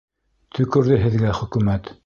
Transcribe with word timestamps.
Төкөрҙө 0.59 0.99
һеҙгә 1.05 1.37
хөкүмәт! 1.43 1.97